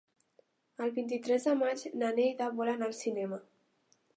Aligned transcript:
El 0.85 0.93
vint-i-tres 0.95 1.45
de 1.49 1.53
maig 1.59 1.83
na 2.05 2.09
Neida 2.17 2.51
vol 2.63 2.73
anar 2.73 2.89
al 2.91 2.99
cinema. 3.05 3.41